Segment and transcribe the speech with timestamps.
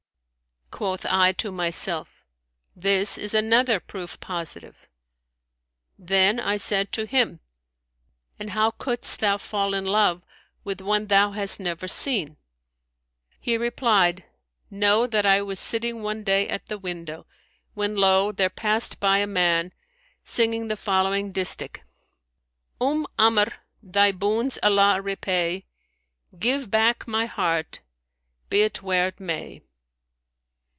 [0.71, 2.23] Quoth I to myself,
[2.75, 4.87] This is another proof positive.'
[5.99, 7.41] Then I said to him,
[8.39, 10.23] And how couldst thou fall in love
[10.63, 12.37] with one thou hast never seen?'
[13.39, 14.23] He replied
[14.71, 17.27] Know that I was sitting one day at the window,
[17.73, 18.31] when lo!
[18.31, 19.73] there passed by a man,
[20.23, 21.81] singing the following distich,
[22.79, 25.65] Umm Amr',[FN#169] thy boons Allah repay!
[25.99, 27.81] * Give back my heart
[28.49, 29.61] be't where it may!'"